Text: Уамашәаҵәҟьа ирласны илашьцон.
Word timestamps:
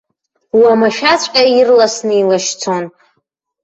Уамашәаҵәҟьа 0.61 1.43
ирласны 1.59 2.13
илашьцон. 2.21 2.83